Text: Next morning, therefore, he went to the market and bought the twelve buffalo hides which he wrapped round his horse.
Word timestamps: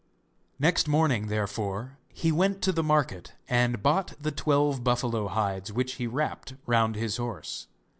Next 0.57 0.87
morning, 0.87 1.27
therefore, 1.27 1.99
he 2.11 2.31
went 2.31 2.63
to 2.63 2.71
the 2.71 2.81
market 2.81 3.33
and 3.47 3.83
bought 3.83 4.13
the 4.19 4.31
twelve 4.31 4.83
buffalo 4.83 5.27
hides 5.27 5.71
which 5.71 5.93
he 6.01 6.07
wrapped 6.07 6.55
round 6.65 6.95
his 6.95 7.17
horse. 7.17 7.67